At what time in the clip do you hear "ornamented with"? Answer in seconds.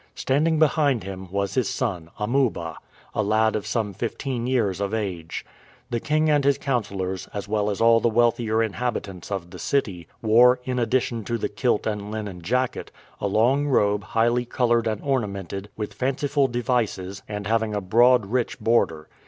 15.03-15.93